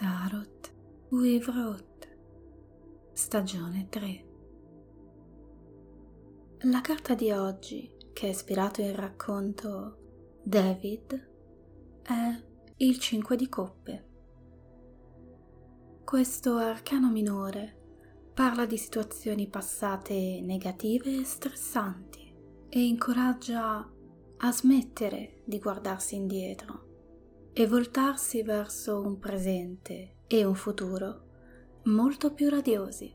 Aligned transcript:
Tarot 0.00 0.72
Ruth, 1.08 2.08
stagione 3.14 3.88
3. 3.88 4.26
La 6.70 6.80
carta 6.80 7.16
di 7.16 7.32
oggi, 7.32 7.92
che 8.12 8.28
è 8.28 8.30
ispirato 8.30 8.80
il 8.80 8.94
racconto 8.94 10.38
David, 10.44 11.30
è 12.02 12.44
il 12.76 12.98
5 13.00 13.34
di 13.34 13.48
coppe. 13.48 14.08
Questo 16.04 16.54
arcano 16.58 17.10
minore 17.10 18.30
parla 18.32 18.66
di 18.66 18.76
situazioni 18.78 19.48
passate 19.48 20.40
negative 20.40 21.18
e 21.18 21.24
stressanti 21.24 22.32
e 22.68 22.86
incoraggia 22.86 23.92
a 24.36 24.52
smettere 24.52 25.42
di 25.44 25.58
guardarsi 25.58 26.14
indietro 26.14 26.87
e 27.58 27.66
voltarsi 27.66 28.44
verso 28.44 29.00
un 29.00 29.18
presente 29.18 30.18
e 30.28 30.44
un 30.44 30.54
futuro 30.54 31.22
molto 31.86 32.32
più 32.32 32.48
radiosi. 32.48 33.12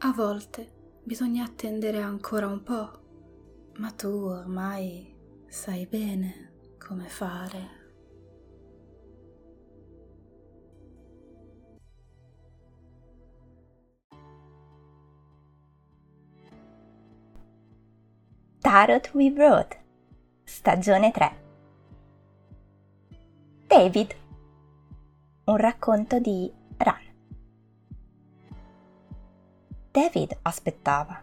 A 0.00 0.12
volte 0.12 1.00
bisogna 1.02 1.44
attendere 1.44 2.02
ancora 2.02 2.46
un 2.46 2.62
po', 2.62 3.70
ma 3.78 3.90
tu 3.92 4.08
ormai 4.08 5.16
sai 5.46 5.86
bene 5.86 6.74
come 6.78 7.08
fare. 7.08 7.82
Tarot 18.60 19.10
We 19.14 19.30
Wrote, 19.30 19.82
stagione 20.44 21.10
3. 21.10 21.43
David, 23.76 24.14
un 25.46 25.56
racconto 25.56 26.20
di 26.20 26.48
Ran. 26.76 26.94
David 29.90 30.38
aspettava. 30.42 31.20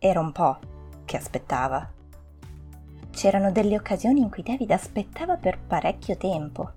Era 0.00 0.18
un 0.18 0.32
po' 0.32 0.58
che 1.04 1.16
aspettava. 1.16 1.88
C'erano 3.10 3.52
delle 3.52 3.76
occasioni 3.76 4.18
in 4.18 4.30
cui 4.30 4.42
David 4.42 4.72
aspettava 4.72 5.36
per 5.36 5.60
parecchio 5.60 6.16
tempo. 6.16 6.72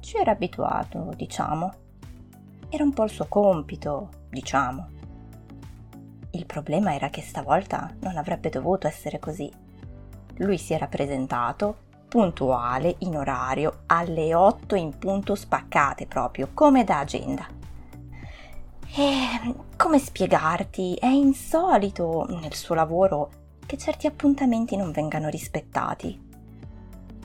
Ci 0.00 0.16
era 0.16 0.32
abituato, 0.32 1.12
diciamo. 1.14 1.72
Era 2.68 2.82
un 2.82 2.92
po' 2.92 3.04
il 3.04 3.10
suo 3.10 3.26
compito, 3.28 4.08
diciamo. 4.28 4.88
Il 6.32 6.46
problema 6.46 6.96
era 6.96 7.10
che 7.10 7.22
stavolta 7.22 7.94
non 8.00 8.16
avrebbe 8.16 8.48
dovuto 8.48 8.88
essere 8.88 9.20
così. 9.20 9.48
Lui 10.38 10.58
si 10.58 10.72
era 10.72 10.88
presentato, 10.88 11.84
puntuale, 12.16 12.94
in 13.00 13.14
orario, 13.14 13.80
alle 13.88 14.34
8 14.34 14.74
in 14.74 14.96
punto 14.96 15.34
spaccate 15.34 16.06
proprio, 16.06 16.48
come 16.54 16.82
da 16.82 17.00
agenda. 17.00 17.46
E 18.94 19.54
come 19.76 19.98
spiegarti? 19.98 20.94
È 20.94 21.08
insolito 21.08 22.24
nel 22.40 22.54
suo 22.54 22.74
lavoro 22.74 23.30
che 23.66 23.76
certi 23.76 24.06
appuntamenti 24.06 24.76
non 24.76 24.92
vengano 24.92 25.28
rispettati. 25.28 26.18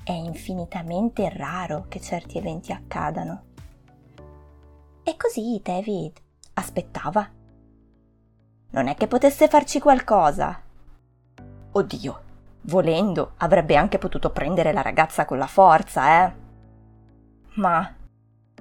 È 0.04 0.12
infinitamente 0.12 1.30
raro 1.30 1.86
che 1.88 2.02
certi 2.02 2.38
eventi 2.38 2.74
accadano. 2.74 3.44
E 5.04 5.16
così 5.16 5.62
David 5.64 6.20
aspettava. 6.56 7.30
Non 8.72 8.88
è 8.90 8.96
che 8.96 9.08
potesse 9.08 9.48
farci 9.48 9.80
qualcosa. 9.80 10.62
Oddio, 11.72 12.22
Volendo, 12.64 13.34
avrebbe 13.38 13.76
anche 13.76 13.98
potuto 13.98 14.30
prendere 14.30 14.72
la 14.72 14.84
ragazza 14.84 15.26
con 15.26 15.40
la 15.40 15.48
forza, 15.48 16.26
eh? 16.26 16.34
Ma, 17.56 17.96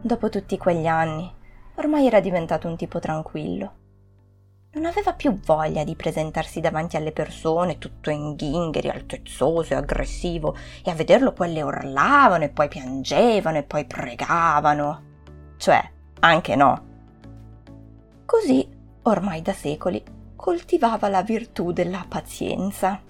dopo 0.00 0.30
tutti 0.30 0.56
quegli 0.56 0.86
anni, 0.86 1.30
ormai 1.76 2.06
era 2.06 2.20
diventato 2.20 2.66
un 2.66 2.76
tipo 2.76 2.98
tranquillo. 2.98 3.74
Non 4.72 4.86
aveva 4.86 5.12
più 5.12 5.38
voglia 5.40 5.84
di 5.84 5.96
presentarsi 5.96 6.60
davanti 6.60 6.96
alle 6.96 7.12
persone 7.12 7.78
tutto 7.78 8.08
inghingheri, 8.08 8.88
altezzoso 8.88 9.74
e 9.74 9.76
aggressivo, 9.76 10.56
e 10.82 10.90
a 10.90 10.94
vederlo 10.94 11.32
quelle 11.32 11.60
urlavano 11.60 12.44
e 12.44 12.48
poi 12.48 12.68
piangevano 12.68 13.58
e 13.58 13.64
poi 13.64 13.84
pregavano. 13.84 15.02
Cioè, 15.58 15.90
anche 16.20 16.56
no. 16.56 16.84
Così, 18.24 18.66
ormai 19.02 19.42
da 19.42 19.52
secoli, 19.52 20.02
coltivava 20.36 21.08
la 21.08 21.22
virtù 21.22 21.72
della 21.72 22.06
pazienza 22.08 23.08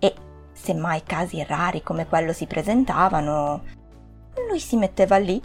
e, 0.00 0.14
se 0.52 0.74
mai 0.74 1.04
casi 1.04 1.44
rari 1.44 1.84
come 1.84 2.08
quello 2.08 2.32
si 2.32 2.46
presentavano, 2.46 3.62
lui 4.48 4.58
si 4.58 4.76
metteva 4.76 5.16
lì, 5.18 5.40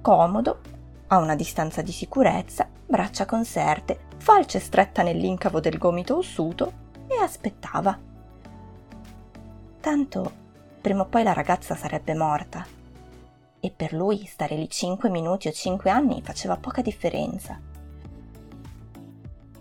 comodo, 0.00 0.60
a 1.08 1.16
una 1.16 1.34
distanza 1.34 1.82
di 1.82 1.90
sicurezza, 1.90 2.68
braccia 2.86 3.24
conserte, 3.24 3.98
falce 4.18 4.60
stretta 4.60 5.02
nell'incavo 5.02 5.58
del 5.58 5.78
gomito 5.78 6.18
ossuto 6.18 6.72
e 7.08 7.16
aspettava. 7.16 7.98
Tanto, 9.80 10.32
prima 10.80 11.02
o 11.02 11.06
poi 11.06 11.22
la 11.22 11.32
ragazza 11.32 11.74
sarebbe 11.74 12.14
morta. 12.14 12.66
E 13.60 13.72
per 13.74 13.92
lui 13.92 14.24
stare 14.26 14.54
lì 14.54 14.68
cinque 14.68 15.08
minuti 15.08 15.48
o 15.48 15.52
cinque 15.52 15.90
anni 15.90 16.22
faceva 16.22 16.56
poca 16.56 16.82
differenza. 16.82 17.58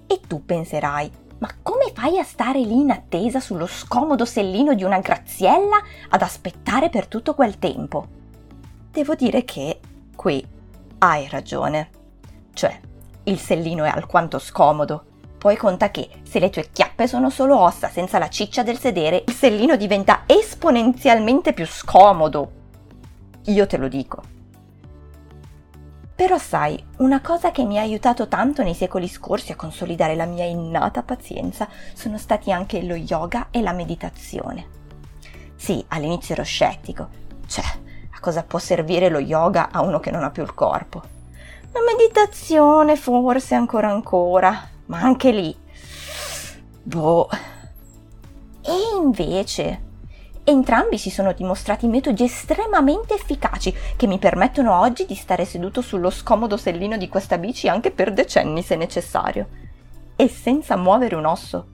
E 0.05 0.19
tu 0.27 0.43
penserai, 0.45 1.11
ma 1.39 1.49
come 1.61 1.91
fai 1.93 2.17
a 2.17 2.23
stare 2.23 2.59
lì 2.59 2.79
in 2.79 2.91
attesa 2.91 3.39
sullo 3.39 3.67
scomodo 3.67 4.25
sellino 4.25 4.73
di 4.73 4.83
una 4.83 4.99
graziella 4.99 5.81
ad 6.09 6.21
aspettare 6.21 6.89
per 6.89 7.07
tutto 7.07 7.35
quel 7.35 7.59
tempo? 7.59 8.07
Devo 8.91 9.13
dire 9.15 9.45
che 9.45 9.79
qui 10.15 10.45
hai 10.99 11.27
ragione. 11.29 11.89
Cioè, 12.53 12.79
il 13.23 13.39
sellino 13.39 13.83
è 13.83 13.89
alquanto 13.89 14.39
scomodo. 14.39 15.05
Poi 15.37 15.55
conta 15.55 15.91
che 15.91 16.09
se 16.23 16.39
le 16.39 16.49
tue 16.49 16.69
chiappe 16.71 17.07
sono 17.07 17.29
solo 17.29 17.59
ossa 17.59 17.89
senza 17.89 18.17
la 18.17 18.29
ciccia 18.29 18.63
del 18.63 18.79
sedere, 18.79 19.23
il 19.27 19.33
sellino 19.33 19.75
diventa 19.75 20.23
esponenzialmente 20.25 21.53
più 21.53 21.67
scomodo. 21.67 22.51
Io 23.45 23.67
te 23.67 23.77
lo 23.77 23.87
dico. 23.87 24.35
Però 26.17 26.39
sai, 26.39 26.83
una 26.97 27.21
cosa 27.21 27.51
che 27.51 27.63
mi 27.63 27.77
ha 27.77 27.83
aiutato 27.83 28.27
tanto 28.27 28.63
nei 28.63 28.73
secoli 28.73 29.07
scorsi 29.07 29.51
a 29.51 29.55
consolidare 29.55 30.15
la 30.15 30.25
mia 30.25 30.45
innata 30.45 31.03
pazienza 31.03 31.67
sono 31.93 32.17
stati 32.17 32.51
anche 32.51 32.81
lo 32.81 32.95
yoga 32.95 33.49
e 33.51 33.61
la 33.61 33.71
meditazione. 33.71 34.65
Sì, 35.55 35.85
all'inizio 35.89 36.33
ero 36.33 36.43
scettico, 36.43 37.07
cioè, 37.45 37.63
a 38.09 38.19
cosa 38.19 38.41
può 38.41 38.57
servire 38.57 39.09
lo 39.09 39.19
yoga 39.19 39.69
a 39.69 39.81
uno 39.81 39.99
che 39.99 40.09
non 40.09 40.23
ha 40.23 40.31
più 40.31 40.41
il 40.41 40.55
corpo? 40.55 41.03
La 41.71 41.81
meditazione 41.85 42.95
forse 42.95 43.53
ancora 43.53 43.91
ancora, 43.91 44.69
ma 44.87 44.99
anche 44.99 45.31
lì. 45.31 45.55
Boh. 46.81 47.29
E 48.63 48.73
invece, 48.99 49.81
Entrambi 50.49 50.97
si 50.97 51.09
sono 51.09 51.33
dimostrati 51.33 51.87
metodi 51.87 52.23
estremamente 52.23 53.13
efficaci 53.13 53.75
che 53.97 54.07
mi 54.07 54.17
permettono 54.17 54.79
oggi 54.79 55.05
di 55.05 55.13
stare 55.13 55.43
seduto 55.43 55.81
sullo 55.81 56.09
scomodo 56.09 56.55
sellino 56.55 56.95
di 56.95 57.09
questa 57.09 57.37
bici 57.37 57.67
anche 57.67 57.91
per 57.91 58.13
decenni 58.13 58.61
se 58.61 58.77
necessario. 58.77 59.49
E 60.15 60.29
senza 60.29 60.77
muovere 60.77 61.15
un 61.15 61.25
osso. 61.25 61.67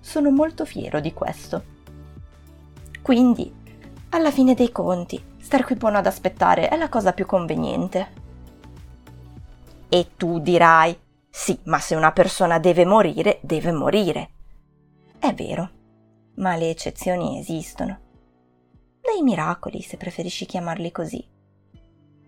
Sono 0.00 0.30
molto 0.30 0.66
fiero 0.66 1.00
di 1.00 1.14
questo. 1.14 1.64
Quindi, 3.00 3.50
alla 4.10 4.30
fine 4.30 4.52
dei 4.52 4.70
conti, 4.70 5.18
star 5.38 5.64
qui 5.64 5.76
buono 5.76 5.96
ad 5.96 6.06
aspettare 6.06 6.68
è 6.68 6.76
la 6.76 6.90
cosa 6.90 7.14
più 7.14 7.24
conveniente. 7.24 8.08
E 9.88 10.08
tu 10.18 10.40
dirai, 10.40 10.94
sì, 11.30 11.58
ma 11.62 11.78
se 11.78 11.94
una 11.94 12.12
persona 12.12 12.58
deve 12.58 12.84
morire, 12.84 13.38
deve 13.40 13.72
morire. 13.72 14.30
È 15.18 15.32
vero, 15.32 15.70
ma 16.34 16.54
le 16.56 16.68
eccezioni 16.68 17.38
esistono 17.38 18.08
dei 19.12 19.22
miracoli, 19.22 19.82
se 19.82 19.96
preferisci 19.96 20.46
chiamarli 20.46 20.92
così. 20.92 21.26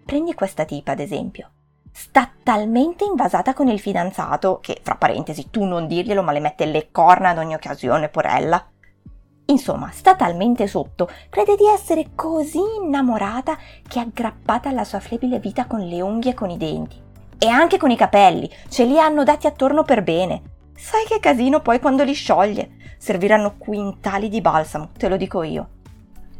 Prendi 0.04 0.34
questa 0.34 0.64
tipa, 0.64 0.92
ad 0.92 1.00
esempio. 1.00 1.50
Sta 1.92 2.30
talmente 2.42 3.04
invasata 3.04 3.54
con 3.54 3.68
il 3.68 3.78
fidanzato 3.78 4.58
che, 4.60 4.80
fra 4.82 4.96
parentesi, 4.96 5.50
tu 5.50 5.64
non 5.64 5.86
dirglielo, 5.86 6.22
ma 6.22 6.32
le 6.32 6.40
mette 6.40 6.66
le 6.66 6.90
corna 6.90 7.30
ad 7.30 7.38
ogni 7.38 7.54
occasione, 7.54 8.08
porella. 8.08 8.66
Insomma, 9.46 9.90
sta 9.92 10.14
talmente 10.16 10.66
sotto, 10.66 11.08
crede 11.28 11.56
di 11.56 11.66
essere 11.66 12.10
così 12.14 12.60
innamorata 12.80 13.58
che 13.86 13.98
è 13.98 14.02
aggrappata 14.02 14.68
alla 14.68 14.84
sua 14.84 15.00
flebile 15.00 15.38
vita 15.38 15.66
con 15.66 15.80
le 15.80 16.00
unghie 16.00 16.30
e 16.30 16.34
con 16.34 16.50
i 16.50 16.56
denti. 16.56 17.00
E 17.38 17.48
anche 17.48 17.76
con 17.76 17.90
i 17.90 17.96
capelli, 17.96 18.50
ce 18.68 18.84
li 18.84 18.98
hanno 18.98 19.24
dati 19.24 19.46
attorno 19.46 19.82
per 19.82 20.02
bene. 20.02 20.42
Sai 20.74 21.04
che 21.06 21.20
casino 21.20 21.60
poi 21.60 21.80
quando 21.80 22.04
li 22.04 22.14
scioglie? 22.14 22.76
Serviranno 22.98 23.56
quintali 23.58 24.28
di 24.28 24.40
balsamo, 24.40 24.90
te 24.96 25.08
lo 25.08 25.16
dico 25.16 25.42
io. 25.42 25.68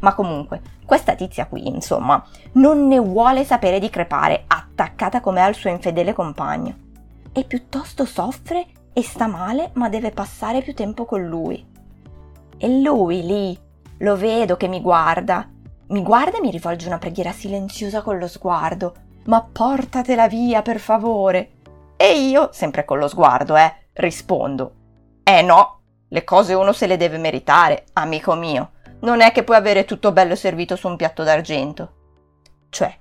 Ma 0.03 0.15
comunque, 0.15 0.61
questa 0.85 1.15
tizia 1.15 1.47
qui, 1.47 1.67
insomma, 1.69 2.23
non 2.53 2.87
ne 2.89 2.99
vuole 2.99 3.45
sapere 3.45 3.79
di 3.79 3.89
crepare, 3.89 4.45
attaccata 4.47 5.21
come 5.21 5.41
al 5.41 5.55
suo 5.55 5.71
infedele 5.71 6.13
compagno. 6.13 6.75
E 7.33 7.45
piuttosto 7.45 8.05
soffre 8.05 8.67
e 8.93 9.03
sta 9.03 9.27
male, 9.27 9.71
ma 9.75 9.89
deve 9.89 10.11
passare 10.11 10.61
più 10.61 10.75
tempo 10.75 11.05
con 11.05 11.25
lui. 11.25 11.65
E 12.59 12.81
lui 12.81 13.23
lì, 13.25 13.59
lo 13.99 14.17
vedo 14.17 14.57
che 14.57 14.67
mi 14.67 14.81
guarda, 14.81 15.49
mi 15.89 16.03
guarda 16.03 16.39
e 16.39 16.41
mi 16.41 16.51
rivolge 16.51 16.89
una 16.89 16.99
preghiera 16.99 17.31
silenziosa 17.31 18.03
con 18.03 18.19
lo 18.19 18.27
sguardo. 18.27 18.95
Ma 19.27 19.41
portatela 19.41 20.27
via, 20.27 20.63
per 20.63 20.81
favore. 20.81 21.51
E 21.97 22.19
io, 22.19 22.49
sempre 22.53 22.85
con 22.85 22.99
lo 22.99 23.07
sguardo, 23.07 23.57
eh, 23.57 23.73
rispondo. 23.93 24.75
Eh 25.23 25.43
no, 25.43 25.81
le 26.09 26.25
cose 26.25 26.55
uno 26.55 26.73
se 26.73 26.89
le 26.89 26.97
deve 26.97 27.19
meritare, 27.19 27.85
amico 27.93 28.35
mio. 28.35 28.71
Non 29.03 29.21
è 29.21 29.33
che 29.33 29.43
puoi 29.43 29.57
avere 29.57 29.85
tutto 29.85 30.13
bello 30.13 30.37
servito 30.37 30.77
su 30.77 30.87
un 30.87 30.97
piatto 30.97 31.25
d'argento. 31.25 31.93
Cioè, 32.71 32.97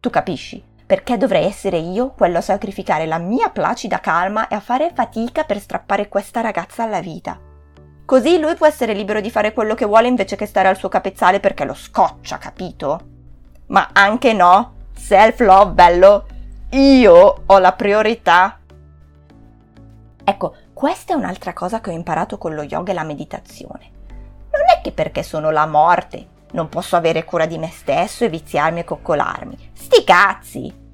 tu 0.00 0.10
capisci? 0.10 0.62
Perché 0.84 1.16
dovrei 1.16 1.44
essere 1.44 1.78
io 1.78 2.10
quello 2.10 2.38
a 2.38 2.42
sacrificare 2.42 3.06
la 3.06 3.18
mia 3.18 3.50
placida 3.50 4.00
calma 4.00 4.48
e 4.48 4.56
a 4.56 4.60
fare 4.60 4.90
fatica 4.92 5.44
per 5.44 5.60
strappare 5.60 6.08
questa 6.08 6.40
ragazza 6.40 6.82
alla 6.82 7.00
vita? 7.00 7.38
Così 8.04 8.40
lui 8.40 8.56
può 8.56 8.66
essere 8.66 8.92
libero 8.92 9.20
di 9.20 9.30
fare 9.30 9.52
quello 9.52 9.74
che 9.74 9.84
vuole 9.84 10.08
invece 10.08 10.34
che 10.34 10.46
stare 10.46 10.66
al 10.66 10.76
suo 10.76 10.88
capezzale 10.88 11.38
perché 11.38 11.64
lo 11.64 11.74
scoccia, 11.74 12.38
capito? 12.38 13.00
Ma 13.66 13.90
anche 13.92 14.32
no, 14.32 14.88
self-love 14.96 15.72
bello, 15.72 16.26
io 16.70 17.42
ho 17.46 17.58
la 17.58 17.72
priorità. 17.72 18.58
Ecco, 20.24 20.56
questa 20.72 21.12
è 21.12 21.16
un'altra 21.16 21.52
cosa 21.52 21.80
che 21.80 21.90
ho 21.90 21.92
imparato 21.92 22.36
con 22.36 22.52
lo 22.54 22.62
yoga 22.62 22.90
e 22.90 22.94
la 22.94 23.04
meditazione. 23.04 23.94
Perché 24.96 25.22
sono 25.22 25.50
la 25.50 25.66
morte 25.66 26.34
non 26.52 26.68
posso 26.70 26.96
avere 26.96 27.24
cura 27.24 27.44
di 27.44 27.58
me 27.58 27.70
stesso 27.70 28.24
e 28.24 28.30
viziarmi 28.30 28.80
e 28.80 28.84
coccolarmi. 28.84 29.70
Sti 29.74 30.04
cazzi! 30.04 30.84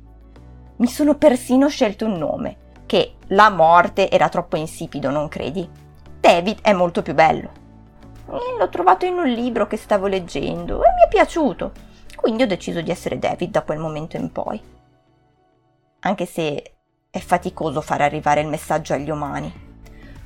Mi 0.76 0.86
sono 0.88 1.14
persino 1.16 1.68
scelto 1.68 2.04
un 2.06 2.14
nome, 2.14 2.56
che 2.86 3.14
la 3.28 3.48
morte 3.48 4.10
era 4.10 4.28
troppo 4.28 4.56
insipido, 4.56 5.10
non 5.10 5.28
credi? 5.28 5.68
David 6.18 6.62
è 6.62 6.72
molto 6.72 7.02
più 7.02 7.14
bello. 7.14 7.60
E 8.28 8.58
l'ho 8.58 8.68
trovato 8.70 9.04
in 9.04 9.18
un 9.18 9.28
libro 9.28 9.68
che 9.68 9.76
stavo 9.76 10.08
leggendo 10.08 10.82
e 10.82 10.88
mi 10.96 11.04
è 11.04 11.08
piaciuto, 11.08 11.72
quindi 12.16 12.42
ho 12.42 12.46
deciso 12.46 12.80
di 12.80 12.90
essere 12.90 13.20
David 13.20 13.50
da 13.52 13.62
quel 13.62 13.78
momento 13.78 14.16
in 14.16 14.32
poi. 14.32 14.60
Anche 16.00 16.26
se 16.26 16.74
è 17.08 17.18
faticoso 17.20 17.80
far 17.80 18.00
arrivare 18.00 18.40
il 18.40 18.48
messaggio 18.48 18.94
agli 18.94 19.10
umani. 19.10 19.70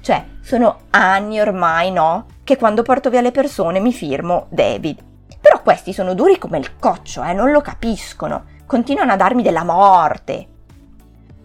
Cioè, 0.07 0.25
sono 0.41 0.83
anni 0.91 1.41
ormai, 1.41 1.91
no? 1.91 2.27
Che 2.45 2.57
quando 2.57 2.85
porto 2.85 3.11
via 3.11 3.21
le 3.21 3.33
persone 3.33 3.81
mi 3.81 3.93
firmo 3.93 4.47
David. 4.51 5.03
Però 5.41 5.61
questi 5.63 5.93
sono 5.93 6.15
duri 6.15 6.39
come 6.39 6.59
il 6.59 6.77
coccio, 6.79 7.25
eh, 7.25 7.33
non 7.33 7.51
lo 7.51 7.61
capiscono. 7.61 8.45
Continuano 8.67 9.11
a 9.11 9.17
darmi 9.17 9.43
della 9.43 9.65
morte. 9.65 10.47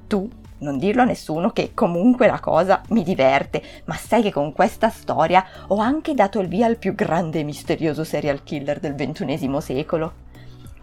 Tu 0.05 0.29
non 0.59 0.77
dirlo 0.77 1.01
a 1.01 1.05
nessuno 1.05 1.49
che 1.49 1.71
comunque 1.73 2.27
la 2.27 2.39
cosa 2.39 2.83
mi 2.89 3.01
diverte, 3.01 3.63
ma 3.85 3.95
sai 3.95 4.21
che 4.21 4.31
con 4.31 4.53
questa 4.53 4.89
storia 4.89 5.43
ho 5.69 5.77
anche 5.77 6.13
dato 6.13 6.39
il 6.39 6.47
via 6.47 6.67
al 6.67 6.77
più 6.77 6.93
grande 6.93 7.39
e 7.39 7.43
misterioso 7.43 8.03
serial 8.03 8.43
killer 8.43 8.79
del 8.79 8.93
XXI 8.93 9.59
secolo. 9.59 10.13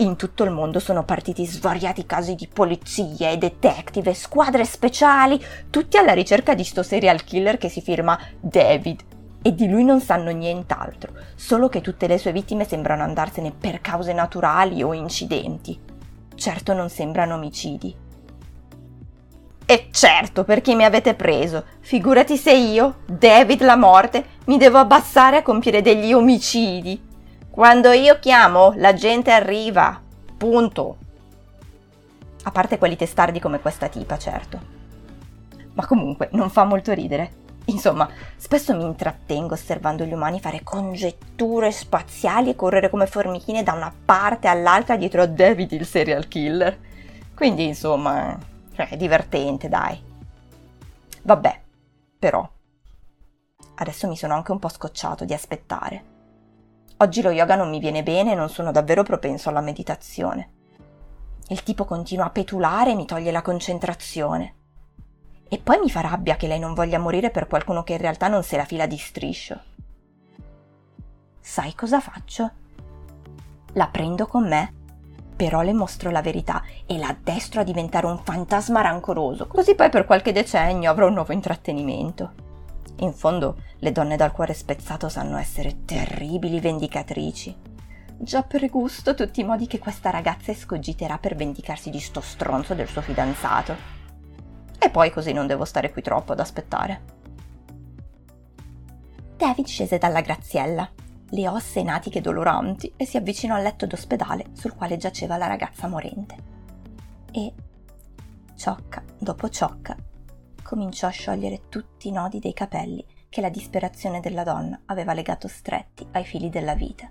In 0.01 0.15
tutto 0.15 0.45
il 0.45 0.53
mondo 0.53 0.79
sono 0.79 1.03
partiti 1.03 1.45
svariati 1.45 2.07
casi 2.07 2.37
di 2.37 2.47
polizie, 2.47 3.37
detective, 3.37 4.15
squadre 4.15 4.65
speciali, 4.65 5.45
tutti 5.71 5.97
alla 5.97 6.13
ricerca 6.13 6.55
di 6.55 6.63
sto 6.63 6.85
serial 6.85 7.25
killer 7.25 7.59
che 7.59 7.69
si 7.69 7.81
firma 7.81 8.17
David. 8.39 9.01
E 9.43 9.55
di 9.57 9.69
lui 9.69 9.83
non 9.83 10.01
sanno 10.01 10.31
nient'altro, 10.31 11.13
solo 11.35 11.69
che 11.69 11.81
tutte 11.81 12.07
le 12.07 12.17
sue 12.17 12.31
vittime 12.31 12.65
sembrano 12.65 13.03
andarsene 13.03 13.51
per 13.51 13.81
cause 13.81 14.13
naturali 14.13 14.85
o 14.85 14.93
incidenti. 14.93 15.77
Certo 16.33 16.73
non 16.75 16.91
sembrano 16.91 17.35
omicidi. 17.35 17.97
E 19.67 19.89
certo, 19.91 20.45
perché 20.45 20.77
mi 20.77 20.85
avete 20.85 21.15
preso. 21.15 21.65
Figurati 21.81 22.37
se 22.37 22.55
io, 22.55 22.99
David 23.05 23.63
la 23.63 23.77
morte, 23.77 24.25
mi 24.45 24.59
devo 24.59 24.79
abbassare 24.79 25.39
a 25.39 25.43
compiere 25.43 25.83
degli 25.83 26.13
omicidi. 26.13 27.08
Quando 27.59 27.91
io 27.91 28.21
chiamo, 28.21 28.73
la 28.77 28.95
gente 28.95 29.33
arriva. 29.33 30.01
Punto. 30.37 30.97
A 32.45 32.53
parte 32.53 32.79
quelli 32.79 32.95
testardi 32.95 33.41
come 33.41 33.59
questa 33.59 33.89
tipa, 33.89 34.17
certo. 34.17 34.61
Ma 35.73 35.85
comunque 35.85 36.29
non 36.35 36.51
fa 36.51 36.63
molto 36.63 36.93
ridere. 36.93 37.33
Insomma, 37.65 38.09
spesso 38.37 38.77
mi 38.77 38.85
intrattengo 38.85 39.55
osservando 39.55 40.05
gli 40.05 40.13
umani 40.13 40.39
fare 40.39 40.63
congetture 40.63 41.73
spaziali 41.73 42.51
e 42.51 42.55
correre 42.55 42.91
come 42.91 43.09
formichine 43.09 43.65
da 43.65 43.73
una 43.73 43.93
parte 44.05 44.47
all'altra 44.47 44.97
dietro 44.97 45.23
a 45.23 45.27
David 45.27 45.73
il 45.73 45.85
serial 45.85 46.29
killer. 46.29 46.79
Quindi, 47.35 47.67
insomma, 47.67 48.39
cioè, 48.73 48.91
è 48.91 48.97
divertente, 48.97 49.69
dai. 49.69 50.01
Vabbè, 51.23 51.61
però. 52.21 52.49
Adesso 53.75 54.07
mi 54.07 54.17
sono 54.17 54.35
anche 54.35 54.53
un 54.53 54.61
po' 54.61 54.69
scocciato 54.69 55.25
di 55.25 55.35
aspettare. 55.35 56.18
Oggi 57.01 57.23
lo 57.23 57.31
yoga 57.31 57.55
non 57.55 57.71
mi 57.71 57.79
viene 57.79 58.03
bene 58.03 58.33
e 58.33 58.35
non 58.35 58.49
sono 58.49 58.73
davvero 58.73 59.03
propenso 59.03 59.49
alla 59.49 59.61
meditazione. 59.61 60.51
Il 61.49 61.63
tipo 61.63 61.85
continua 61.85 62.27
a 62.27 62.31
petulare 62.31 62.91
e 62.91 62.95
mi 62.95 63.07
toglie 63.07 63.31
la 63.31 63.43
concentrazione. 63.43 64.55
E 65.49 65.59
poi 65.59 65.79
mi 65.79 65.91
fa 65.91 66.01
rabbia 66.01 66.37
che 66.37 66.49
lei 66.49 66.59
non 66.59 66.75
voglia 66.75 66.99
morire 66.99 67.31
per 67.31 67.47
qualcuno 67.47 67.85
che 67.85 67.93
in 67.93 68.01
realtà 68.01 68.29
non 68.29 68.43
se 68.43 68.57
la 68.57 68.65
fila 68.65 68.87
di 68.87 68.99
striscio. 68.99 69.61
Sai 71.41 71.75
cosa 71.75 72.01
faccio? 72.01 72.51
La 73.75 73.89
prendo 73.89 74.27
con 74.27 74.49
me 74.49 74.73
però 75.39 75.61
le 75.63 75.73
mostro 75.73 76.11
la 76.11 76.21
verità 76.21 76.65
e 76.85 76.99
la 76.99 77.07
addestro 77.07 77.61
a 77.61 77.65
diventare 77.65 78.07
un 78.07 78.19
fantasma 78.19 78.81
rancoroso, 78.81 79.47
così 79.47 79.77
poi 79.77 79.89
per 79.89 80.05
qualche 80.05 80.33
decennio 80.33 80.91
avrò 80.91 81.07
un 81.07 81.15
nuovo 81.15 81.33
intrattenimento. 81.33 82.48
In 82.97 83.13
fondo, 83.13 83.63
le 83.79 83.93
donne 83.93 84.17
dal 84.17 84.33
cuore 84.33 84.55
spezzato 84.55 85.09
sanno 85.09 85.37
essere 85.37 85.85
terribili 85.85 86.61
vendicatrici. 86.61 87.57
Già 88.21 88.43
per 88.43 88.69
gusto 88.69 89.15
tutti 89.15 89.41
i 89.41 89.45
modi 89.45 89.67
che 89.67 89.79
questa 89.79 90.11
ragazza 90.11 90.51
escogiterà 90.51 91.19
per 91.19 91.37
vendicarsi 91.37 91.91
di 91.91 92.01
sto 92.01 92.21
stronzo 92.21 92.75
del 92.75 92.89
suo 92.89 93.01
fidanzato. 93.01 93.77
E 94.79 94.91
poi 94.91 95.11
così 95.11 95.33
non 95.33 95.47
devo 95.47 95.65
stare 95.65 95.93
qui 95.93 96.03
troppo 96.03 96.33
ad 96.33 96.41
aspettare. 96.41 97.17
David 99.37 99.67
scese 99.67 99.99
dalla 99.99 100.21
graziella 100.21 100.91
le 101.31 101.49
ossa 101.49 101.79
enatiche 101.79 102.21
doloranti 102.21 102.93
e 102.97 103.05
si 103.05 103.17
avvicinò 103.17 103.55
al 103.55 103.63
letto 103.63 103.87
d'ospedale 103.87 104.47
sul 104.55 104.75
quale 104.75 104.97
giaceva 104.97 105.37
la 105.37 105.47
ragazza 105.47 105.87
morente. 105.87 106.37
E, 107.31 107.53
ciocca 108.57 109.03
dopo 109.19 109.49
ciocca, 109.49 109.97
cominciò 110.69 111.07
a 111.07 111.11
sciogliere 111.11 111.71
tutti 111.71 112.09
i 112.09 112.13
nodi 112.13 112.41
dei 112.41 112.53
capelli 112.53 113.03
che 113.31 113.41
la 113.41 113.49
disperazione 113.49 114.21
della 114.21 114.43
donna 114.43 114.79
aveva 114.85 115.15
legato 115.15 115.49
stretti 115.49 116.07
ai 116.13 116.27
fili 116.27 116.51
della 116.51 116.75
vita. 116.75 117.11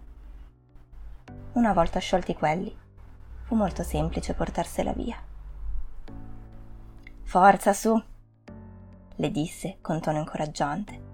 Una 1.53 1.73
volta 1.73 1.97
sciolti 1.97 2.35
quelli, 2.35 2.71
fu 3.45 3.55
molto 3.55 3.81
semplice 3.81 4.35
portarsela 4.35 4.93
via. 4.93 5.17
Forza 7.23 7.73
su, 7.73 7.99
le 9.15 9.31
disse 9.31 9.77
con 9.81 10.01
tono 10.01 10.19
incoraggiante. 10.19 11.05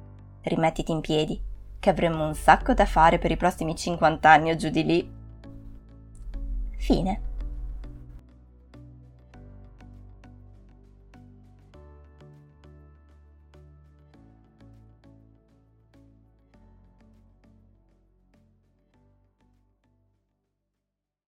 Rimettiti 0.41 0.91
in 0.91 0.99
piedi 0.99 1.41
che 1.79 1.89
avremmo 1.89 2.27
un 2.27 2.35
sacco 2.35 2.73
da 2.73 2.85
fare 2.85 3.19
per 3.19 3.31
i 3.31 3.37
prossimi 3.37 3.73
50 3.73 4.29
anni 4.29 4.51
o 4.51 4.57
giù 4.57 4.67
di 4.67 4.83
lì. 4.83 5.13
Fine. 6.75 7.21